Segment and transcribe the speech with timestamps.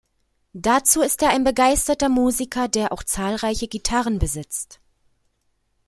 [0.53, 4.79] Dazu ist er ein begeisterter Musiker, der auch zahlreiche Gitarren besitzt.